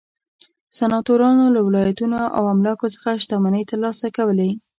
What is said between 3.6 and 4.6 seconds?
ترلاسه کولې.